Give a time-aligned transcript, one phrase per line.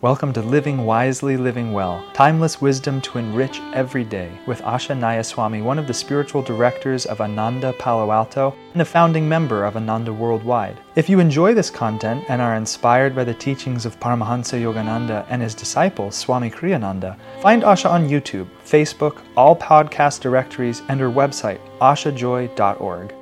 [0.00, 5.60] Welcome to Living Wisely, Living Well, timeless wisdom to enrich every day, with Asha Nayaswami,
[5.60, 10.12] one of the spiritual directors of Ananda Palo Alto and a founding member of Ananda
[10.12, 10.78] Worldwide.
[10.94, 15.42] If you enjoy this content and are inspired by the teachings of Paramahansa Yogananda and
[15.42, 21.58] his disciple, Swami Kriyananda, find Asha on YouTube, Facebook, all podcast directories, and her website,
[21.80, 23.12] ashajoy.org.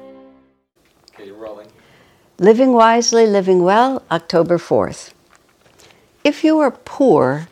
[1.15, 1.69] Okay, you're rolling.
[2.39, 5.15] Living Wisely, Living Well, October 4th.
[6.27, 7.47] If you are poor,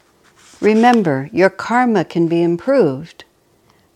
[0.60, 3.22] remember your karma can be improved.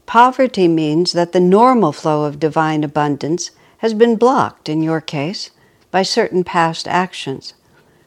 [0.07, 5.51] Poverty means that the normal flow of divine abundance has been blocked, in your case,
[5.91, 7.55] by certain past actions,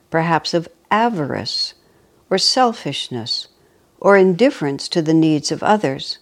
[0.10, 1.74] perhaps of avarice,
[2.30, 3.50] or selfishness,
[4.00, 6.20] or indifference to the needs of others,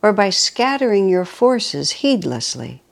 [0.00, 2.82] or by scattering your forces heedlessly.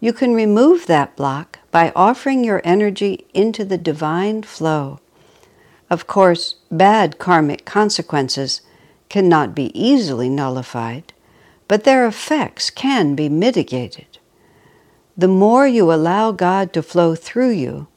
[0.00, 4.98] You can remove that block by offering your energy into the divine flow.
[5.90, 8.60] Of course, bad karmic consequences
[9.08, 11.12] cannot be easily nullified,
[11.66, 14.18] but their effects can be mitigated.
[15.16, 17.88] The more you allow God to flow through you,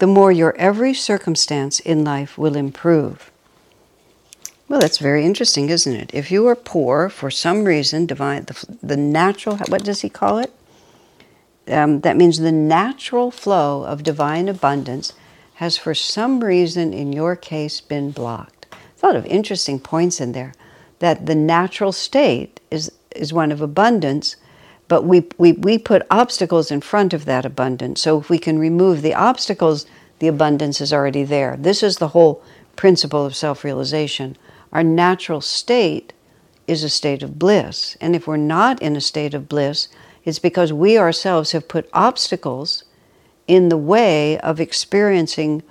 [0.00, 3.30] the more your every circumstance in life will improve.
[4.68, 6.10] Well, that's very interesting, isn't it?
[6.12, 10.38] If you are poor for some reason, divine, the, the natural, what does he call
[10.38, 10.52] it?
[11.68, 15.12] Um, that means the natural flow of divine abundance
[15.62, 18.66] has for some reason in your case been blocked.
[19.00, 20.52] A lot of interesting points in there.
[20.98, 24.34] That the natural state is, is one of abundance,
[24.88, 28.00] but we, we, we put obstacles in front of that abundance.
[28.00, 29.86] So if we can remove the obstacles,
[30.18, 31.56] the abundance is already there.
[31.56, 32.42] This is the whole
[32.74, 34.36] principle of self realization.
[34.72, 36.12] Our natural state
[36.66, 37.96] is a state of bliss.
[38.00, 39.86] And if we're not in a state of bliss,
[40.24, 42.82] it's because we ourselves have put obstacles
[43.52, 45.62] in the way of experiencing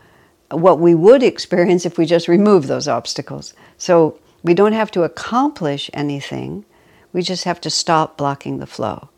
[0.51, 3.55] what we would experience if we just remove those obstacles.
[3.75, 6.63] So we don't have to accomplish anything,
[7.11, 9.09] we just have to stop blocking the flow.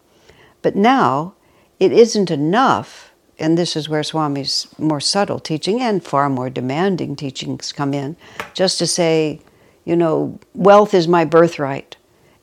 [0.61, 1.33] But now
[1.77, 7.17] it isn't enough, and this is where Swami's more subtle teaching and far more demanding
[7.17, 8.15] teachings come in,
[8.53, 9.41] just to say,
[9.83, 11.97] you know, wealth is my birthright.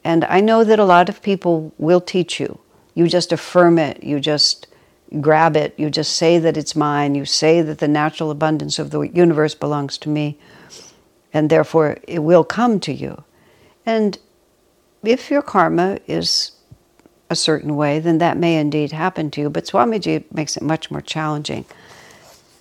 [0.05, 2.59] And I know that a lot of people will teach you.
[2.93, 4.67] You just affirm it, you just
[5.21, 8.91] grab it, you just say that it's mine, you say that the natural abundance of
[8.91, 10.39] the universe belongs to me,
[11.33, 13.25] and therefore it will come to you.
[13.87, 14.19] And
[15.03, 16.53] if your karma is
[17.31, 19.51] a certain way, then that may indeed happen to you.
[19.51, 21.65] But Swamiji makes it much more challenging.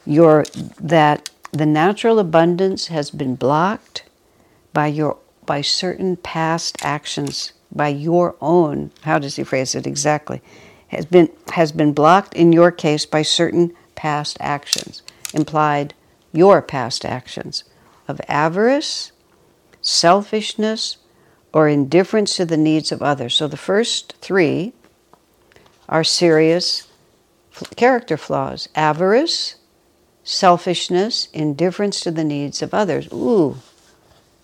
[0.05, 0.45] Your
[0.79, 4.03] that the natural abundance has been blocked
[4.73, 8.91] by your by certain past actions, by your own.
[9.01, 10.41] How does he phrase it exactly?
[10.89, 15.01] Has been, has been blocked in your case by certain past actions,
[15.33, 15.93] implied
[16.31, 17.63] your past actions
[18.07, 19.11] of avarice,
[19.81, 20.97] selfishness,
[21.53, 23.35] or indifference to the needs of others.
[23.35, 24.73] So the first three
[25.87, 26.87] are serious
[27.75, 29.55] character flaws avarice,
[30.23, 33.07] selfishness, indifference to the needs of others.
[33.11, 33.57] Ooh,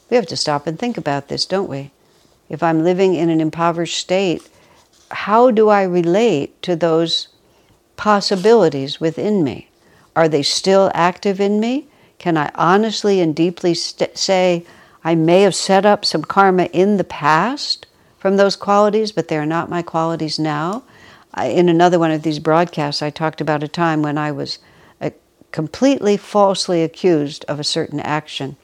[0.10, 1.92] we have to stop and think about this, don't we?
[2.50, 4.48] If I'm living in an impoverished state,
[5.12, 7.28] how do I relate to those
[7.98, 9.70] possibilities within me?
[10.16, 11.88] Are they still active in me?
[12.18, 14.66] Can I honestly and deeply st- say,
[15.04, 17.86] I may have set up some karma in the past
[18.18, 20.84] from those qualities, but they are not my qualities now?
[21.34, 24.60] I, in another one of these broadcasts, I talked about a time when I was
[25.02, 25.12] uh,
[25.52, 28.56] completely falsely accused of a certain action,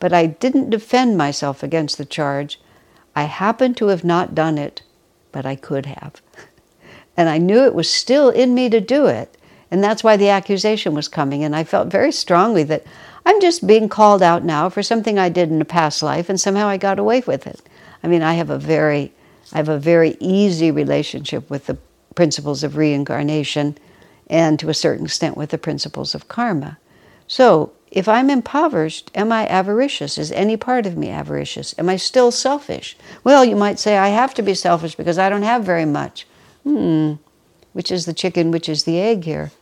[0.00, 2.60] but I didn't defend myself against the charge.
[3.14, 4.82] I happened to have not done it
[5.32, 6.20] but I could have.
[7.16, 9.36] And I knew it was still in me to do it.
[9.70, 11.44] And that's why the accusation was coming.
[11.44, 12.84] And I felt very strongly that
[13.28, 16.40] I'm just being called out now for something I did in a past life, and
[16.40, 17.60] somehow I got away with it.
[18.02, 19.12] I mean, I have a very,
[19.52, 21.76] I have a very easy relationship with the
[22.14, 23.76] principles of reincarnation,
[24.28, 26.78] and to a certain extent with the principles of karma.
[27.26, 30.18] So, if I'm impoverished, am I avaricious?
[30.18, 31.74] Is any part of me avaricious?
[31.78, 32.96] Am I still selfish?
[33.24, 36.26] Well, you might say, I have to be selfish because I don't have very much.
[36.64, 37.14] Hmm,
[37.72, 39.52] which is the chicken, which is the egg here?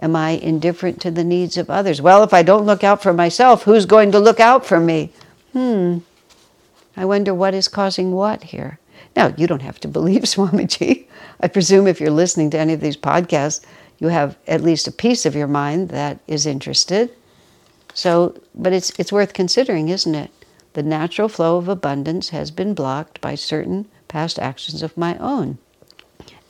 [0.00, 2.02] Am I indifferent to the needs of others?
[2.02, 5.12] Well, if I don't look out for myself, who's going to look out for me?
[5.52, 5.98] Hmm,
[6.96, 8.78] I wonder what is causing what here.
[9.16, 11.06] Now, you don't have to believe Swamiji.
[11.40, 13.64] I presume if you're listening to any of these podcasts,
[13.98, 17.10] you have at least a piece of your mind that is interested.
[17.96, 20.30] So, but it's, it's worth considering, isn't it?
[20.74, 25.56] The natural flow of abundance has been blocked by certain past actions of my own.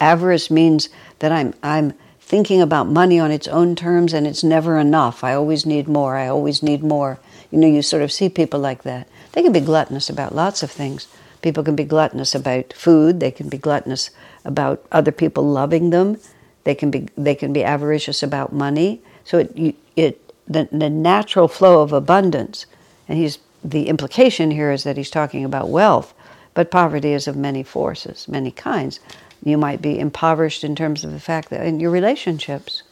[0.00, 0.88] Avarice means
[1.20, 5.22] that I'm, I'm thinking about money on its own terms and it's never enough.
[5.22, 6.16] I always need more.
[6.16, 7.20] I always need more.
[7.52, 9.06] You know, you sort of see people like that.
[9.30, 11.06] They can be gluttonous about lots of things.
[11.42, 13.20] People can be gluttonous about food.
[13.20, 14.10] They can be gluttonous
[14.44, 16.18] about other people loving them.
[16.64, 19.00] They can be they can be avaricious about money.
[19.22, 22.66] So it it the, the natural flow of abundance,
[23.08, 26.14] and he's the implication here is that he's talking about wealth,
[26.54, 29.00] but poverty is of many forces, many kinds.
[29.44, 32.82] You might be impoverished in terms of the fact that in your relationships,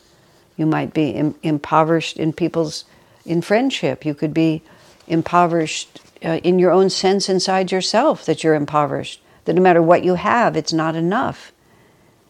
[0.57, 2.85] you might be Im- impoverished in people's
[3.25, 4.05] in friendship.
[4.05, 4.63] You could be
[5.07, 9.21] impoverished uh, in your own sense inside yourself that you're impoverished.
[9.45, 11.53] That no matter what you have, it's not enough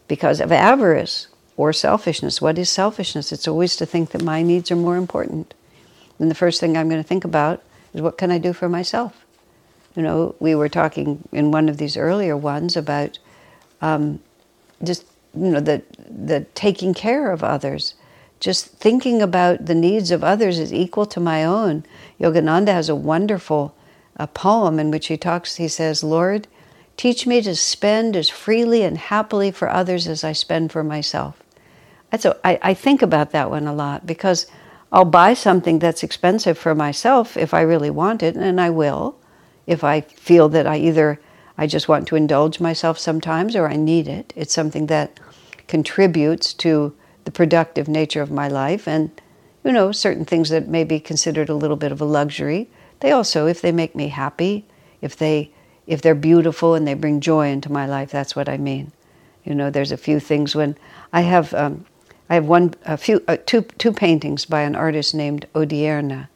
[0.07, 2.41] because of avarice or selfishness.
[2.41, 3.31] What is selfishness?
[3.31, 5.53] It's always to think that my needs are more important.
[6.19, 7.61] And the first thing I'm going to think about
[7.93, 9.25] is what can I do for myself?
[9.95, 13.17] You know, we were talking in one of these earlier ones about
[13.81, 14.19] um,
[14.83, 17.95] just you know the the taking care of others,
[18.41, 21.85] just thinking about the needs of others is equal to my own.
[22.19, 23.73] Yogananda has a wonderful
[24.17, 25.55] uh, poem in which he talks.
[25.55, 26.47] He says, "Lord,
[26.97, 31.41] teach me to spend as freely and happily for others as I spend for myself."
[32.43, 34.47] I, I think about that one a lot because
[34.91, 39.17] I'll buy something that's expensive for myself if I really want it, and I will.
[39.65, 41.19] If I feel that I either
[41.57, 44.33] I just want to indulge myself sometimes or I need it.
[44.35, 45.19] It's something that
[45.67, 49.09] contributes to the productive nature of my life and
[49.63, 52.69] you know certain things that may be considered a little bit of a luxury
[52.99, 54.63] they also if they make me happy
[55.01, 55.51] if they
[55.87, 58.91] if they're beautiful and they bring joy into my life that's what i mean
[59.43, 60.77] you know there's a few things when
[61.11, 61.83] i have um,
[62.29, 66.27] I have one, a few, uh, two, two paintings by an artist named Odierna,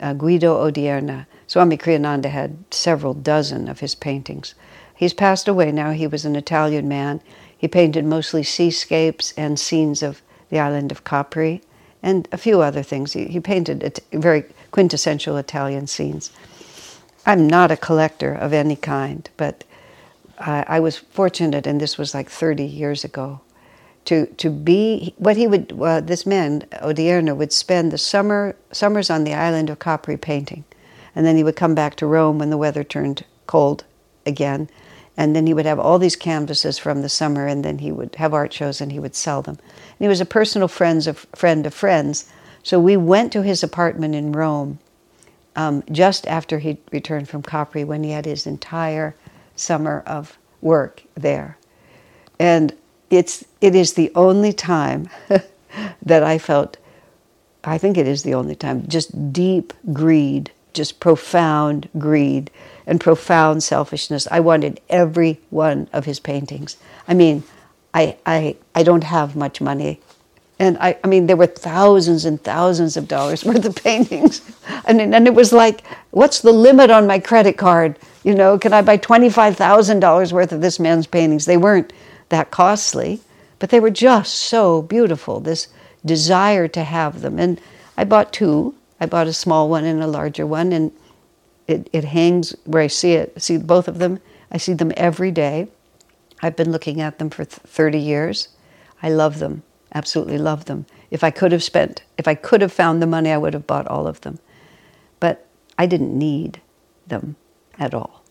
[0.00, 1.26] uh, Guido Odierna.
[1.46, 4.54] Swami Kriyananda had several dozen of his paintings.
[4.94, 5.90] He's passed away now.
[5.90, 7.20] He was an Italian man.
[7.56, 11.62] He painted mostly seascapes and scenes of the island of Capri
[12.00, 13.12] and a few other things.
[13.12, 16.30] He, he painted very quintessential Italian scenes.
[17.26, 19.64] I'm not a collector of any kind, but
[20.38, 23.40] I, I was fortunate, and this was like 30 years ago
[24.04, 29.10] to to be what he would uh, this man Odierna would spend the summer summers
[29.10, 30.64] on the island of Capri painting,
[31.14, 33.84] and then he would come back to Rome when the weather turned cold
[34.26, 34.68] again,
[35.16, 38.14] and then he would have all these canvases from the summer, and then he would
[38.16, 39.58] have art shows and he would sell them.
[39.58, 42.30] And he was a personal friends of friend of friends,
[42.62, 44.78] so we went to his apartment in Rome
[45.56, 49.14] um, just after he returned from Capri when he had his entire
[49.56, 51.56] summer of work there,
[52.38, 52.74] and
[53.10, 55.08] it's it is the only time
[56.02, 56.76] that I felt
[57.62, 62.50] I think it is the only time just deep greed, just profound greed
[62.86, 64.28] and profound selfishness.
[64.30, 66.76] I wanted every one of his paintings.
[67.08, 67.44] I mean,
[67.92, 70.00] I I I don't have much money.
[70.58, 74.40] And I, I mean, there were thousands and thousands of dollars worth of paintings.
[74.86, 77.98] And, and it was like, what's the limit on my credit card?
[78.22, 81.44] You know, can I buy $25,000 worth of this man's paintings?
[81.44, 81.92] They weren't
[82.34, 83.20] that costly,
[83.60, 85.38] but they were just so beautiful.
[85.38, 85.68] This
[86.04, 87.38] desire to have them.
[87.38, 87.60] And
[87.96, 88.74] I bought two.
[88.98, 90.90] I bought a small one and a larger one, and
[91.68, 93.40] it, it hangs where I see it.
[93.40, 94.18] See both of them.
[94.50, 95.68] I see them every day.
[96.42, 98.48] I've been looking at them for 30 years.
[99.00, 99.62] I love them,
[99.94, 100.86] absolutely love them.
[101.12, 103.66] If I could have spent, if I could have found the money, I would have
[103.66, 104.40] bought all of them.
[105.20, 105.46] But
[105.78, 106.60] I didn't need
[107.06, 107.36] them
[107.78, 108.23] at all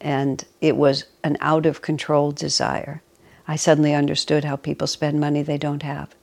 [0.00, 3.02] and it was an out of control desire.
[3.48, 6.14] I suddenly understood how people spend money they don't have.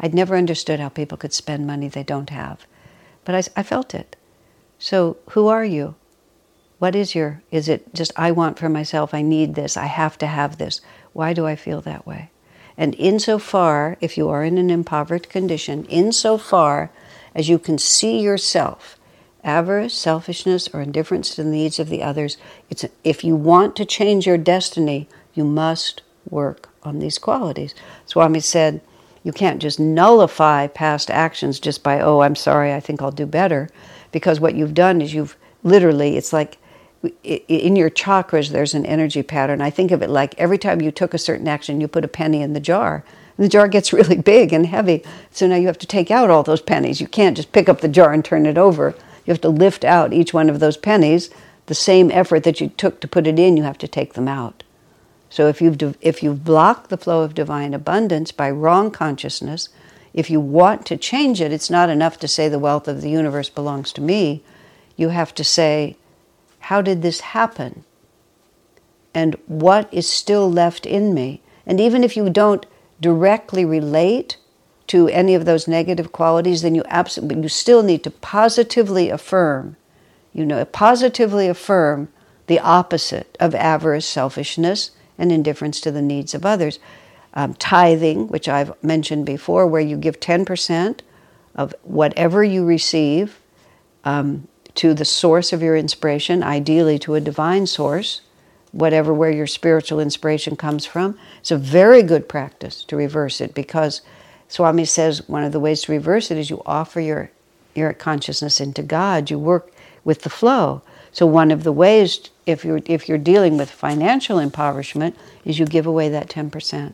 [0.00, 2.66] I'd never understood how people could spend money they don't have,
[3.24, 4.16] but I, I felt it.
[4.78, 5.94] So, who are you?
[6.78, 10.18] What is your, is it just I want for myself, I need this, I have
[10.18, 10.80] to have this?
[11.12, 12.30] Why do I feel that way?
[12.76, 16.90] And insofar, if you are in an impoverished condition, insofar
[17.34, 18.98] as you can see yourself
[19.44, 22.36] avarice, selfishness, or indifference to the needs of the others.
[22.70, 27.74] It's, if you want to change your destiny, you must work on these qualities.
[28.06, 28.80] Swami said,
[29.24, 33.26] you can't just nullify past actions just by, oh, I'm sorry, I think I'll do
[33.26, 33.68] better.
[34.10, 36.58] Because what you've done is you've literally, it's like
[37.24, 39.60] in your chakras, there's an energy pattern.
[39.60, 42.08] I think of it like every time you took a certain action, you put a
[42.08, 43.04] penny in the jar.
[43.36, 45.02] And the jar gets really big and heavy.
[45.30, 47.00] So now you have to take out all those pennies.
[47.00, 48.94] You can't just pick up the jar and turn it over.
[49.24, 51.30] You have to lift out each one of those pennies.
[51.66, 54.28] The same effort that you took to put it in, you have to take them
[54.28, 54.62] out.
[55.30, 59.68] So if you've, if you've blocked the flow of divine abundance by wrong consciousness,
[60.12, 63.08] if you want to change it, it's not enough to say the wealth of the
[63.08, 64.42] universe belongs to me.
[64.96, 65.96] You have to say,
[66.58, 67.84] how did this happen?
[69.14, 71.40] And what is still left in me?
[71.64, 72.66] And even if you don't
[73.00, 74.36] directly relate
[74.92, 79.74] to any of those negative qualities, then you absolutely you still need to positively affirm,
[80.34, 82.08] you know, positively affirm
[82.46, 86.78] the opposite of avarice, selfishness, and indifference to the needs of others.
[87.32, 91.00] Um, tithing, which I've mentioned before, where you give 10%
[91.54, 93.40] of whatever you receive
[94.04, 98.20] um, to the source of your inspiration, ideally to a divine source,
[98.72, 101.18] whatever where your spiritual inspiration comes from.
[101.40, 104.02] It's a very good practice to reverse it because
[104.52, 107.30] Swami says one of the ways to reverse it is you offer your
[107.74, 109.30] your consciousness into God.
[109.30, 109.72] You work
[110.04, 110.82] with the flow.
[111.10, 115.16] So one of the ways if you're if you're dealing with financial impoverishment
[115.46, 116.92] is you give away that 10%.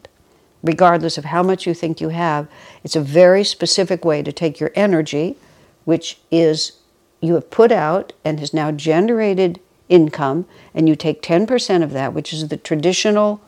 [0.62, 2.47] Regardless of how much you think you have,
[2.85, 5.37] it's a very specific way to take your energy,
[5.85, 6.79] which is
[7.21, 12.15] you have put out and has now generated income, and you take 10% of that,
[12.15, 13.41] which is the traditional,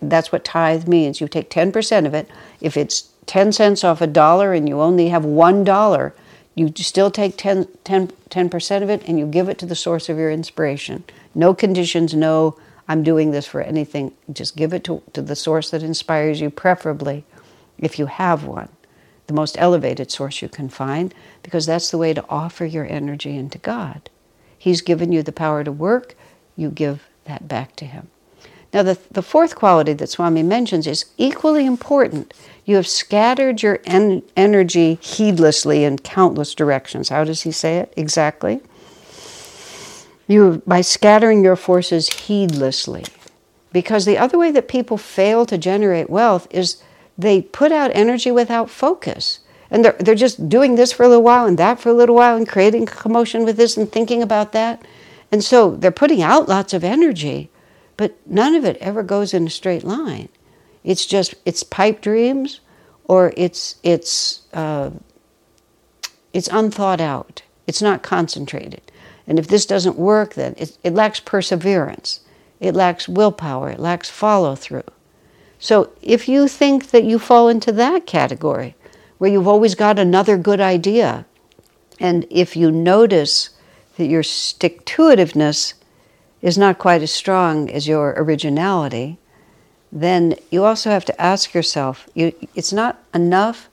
[0.00, 1.20] that's what tithe means.
[1.20, 2.26] You take 10% of it.
[2.62, 6.12] If it's 10 cents off a dollar and you only have $1,
[6.56, 10.08] you still take 10, 10, 10% of it and you give it to the source
[10.08, 11.04] of your inspiration.
[11.32, 12.58] No conditions, no,
[12.88, 14.14] I'm doing this for anything.
[14.32, 17.24] Just give it to, to the source that inspires you, preferably
[17.78, 18.68] if you have one
[19.28, 23.36] the most elevated source you can find, because that's the way to offer your energy
[23.36, 24.10] into God.
[24.58, 26.16] He's given you the power to work,
[26.56, 28.08] you give that back to Him.
[28.72, 32.32] Now, the, the fourth quality that Swami mentions is equally important.
[32.64, 37.08] You have scattered your en- energy heedlessly in countless directions.
[37.08, 38.60] How does he say it exactly?
[40.28, 43.04] You by scattering your forces heedlessly.
[43.72, 46.82] Because the other way that people fail to generate wealth is
[47.18, 49.40] they put out energy without focus.
[49.70, 52.16] And they're, they're just doing this for a little while and that for a little
[52.16, 54.84] while and creating commotion with this and thinking about that.
[55.30, 57.50] And so they're putting out lots of energy,
[58.00, 60.30] but none of it ever goes in a straight line.
[60.82, 62.60] It's just, it's pipe dreams
[63.04, 64.92] or it's, it's, uh,
[66.32, 67.42] it's unthought out.
[67.66, 68.80] It's not concentrated.
[69.26, 72.20] And if this doesn't work, then it, it lacks perseverance.
[72.58, 73.68] It lacks willpower.
[73.68, 74.90] It lacks follow through.
[75.58, 78.76] So if you think that you fall into that category,
[79.18, 81.26] where you've always got another good idea,
[81.98, 83.50] and if you notice
[83.98, 85.74] that your stick to itiveness
[86.42, 89.18] is not quite as strong as your originality,
[89.92, 93.68] then you also have to ask yourself you, it's not enough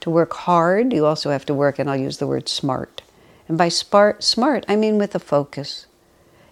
[0.00, 3.02] to work hard, you also have to work, and I'll use the word smart.
[3.48, 5.86] And by smart, smart I mean with a focus.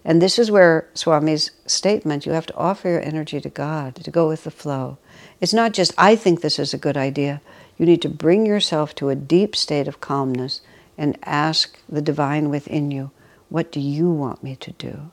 [0.03, 4.11] And this is where Swami's statement you have to offer your energy to God, to
[4.11, 4.97] go with the flow.
[5.39, 7.41] It's not just, I think this is a good idea.
[7.77, 10.61] You need to bring yourself to a deep state of calmness
[10.97, 13.11] and ask the divine within you,
[13.49, 15.11] What do you want me to do?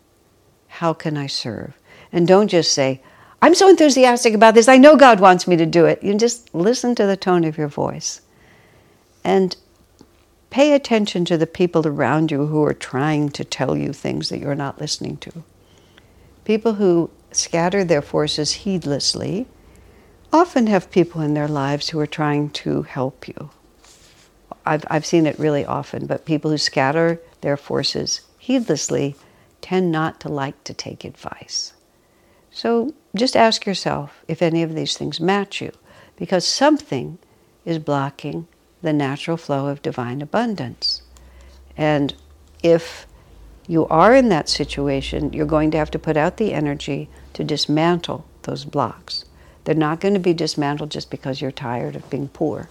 [0.69, 1.75] How can I serve?
[2.13, 3.03] And don't just say,
[3.43, 6.03] I'm so enthusiastic about this, I know God wants me to do it.
[6.03, 8.21] You just listen to the tone of your voice.
[9.23, 9.57] And
[10.51, 14.39] Pay attention to the people around you who are trying to tell you things that
[14.39, 15.45] you're not listening to.
[16.45, 19.47] People who scatter their forces heedlessly
[20.33, 23.51] often have people in their lives who are trying to help you.
[24.65, 29.17] I've, I've seen it really often, but people who scatter their forces heedlessly
[29.61, 31.73] tend not to like to take advice.
[32.51, 35.73] So just ask yourself if any of these things match you,
[36.17, 37.19] because something
[37.65, 38.49] is blocking
[38.83, 41.03] the natural flow of divine abundance.
[41.77, 42.15] And
[42.63, 43.07] if
[43.67, 47.45] you are in that situation, you're going to have to put out the energy to
[47.45, 49.25] dismantle those blocks.
[49.65, 52.71] They're not going to be dismantled just because you're tired of being poor.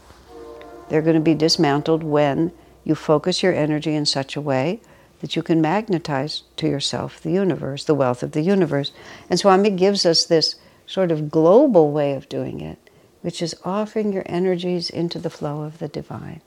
[0.89, 2.51] They're going to be dismantled when
[2.83, 4.81] you focus your energy in such a way
[5.21, 8.91] that you can magnetize to yourself the universe, the wealth of the universe.
[9.29, 10.55] And Swami gives us this
[10.85, 12.87] sort of global way of doing it
[13.27, 16.41] which is offering your energies into the flow of the divine.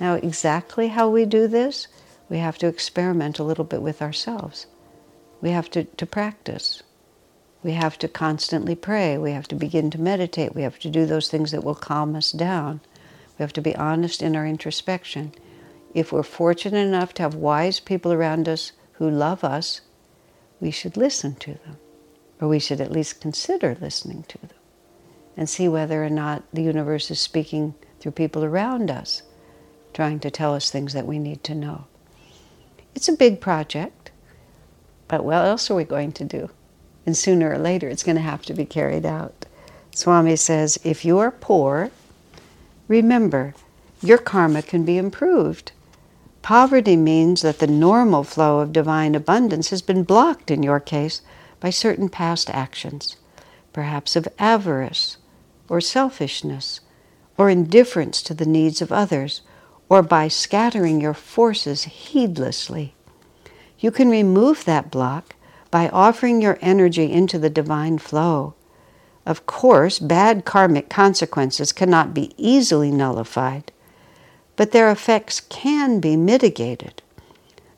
[0.00, 1.88] Now, exactly how we do this,
[2.28, 4.66] we have to experiment a little bit with ourselves.
[5.40, 6.82] We have to, to practice.
[7.62, 9.16] We have to constantly pray.
[9.16, 10.54] We have to begin to meditate.
[10.54, 12.80] We have to do those things that will calm us down.
[13.38, 15.32] We have to be honest in our introspection.
[15.94, 19.82] If we're fortunate enough to have wise people around us who love us,
[20.60, 21.76] we should listen to them,
[22.40, 24.50] or we should at least consider listening to them
[25.36, 29.22] and see whether or not the universe is speaking through people around us,
[29.92, 31.86] trying to tell us things that we need to know.
[32.94, 34.10] It's a big project,
[35.08, 36.50] but what else are we going to do?
[37.04, 39.46] And sooner or later, it's going to have to be carried out.
[39.94, 41.90] Swami says if you are poor,
[42.88, 43.54] remember
[44.02, 45.72] your karma can be improved.
[46.42, 51.22] Poverty means that the normal flow of divine abundance has been blocked, in your case,
[51.60, 53.16] by certain past actions,
[53.72, 55.18] perhaps of avarice
[55.68, 56.80] or selfishness
[57.38, 59.40] or indifference to the needs of others,
[59.88, 62.94] or by scattering your forces heedlessly.
[63.78, 65.34] You can remove that block
[65.70, 68.54] by offering your energy into the divine flow.
[69.24, 73.71] Of course, bad karmic consequences cannot be easily nullified,
[74.56, 77.02] but their effects can be mitigated.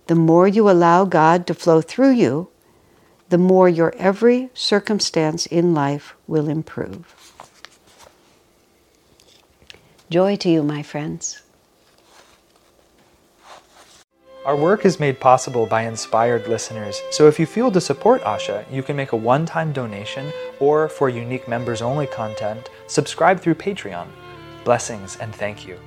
[0.07, 2.49] The more you allow God to flow through you,
[3.31, 7.15] the more your every circumstance in life will improve.
[10.11, 11.41] Joy to you, my friends.
[14.45, 18.71] Our work is made possible by inspired listeners, so if you feel to support Asha,
[18.71, 23.55] you can make a one time donation or, for unique members only content, subscribe through
[23.55, 24.07] Patreon.
[24.63, 25.79] Blessings and thank you.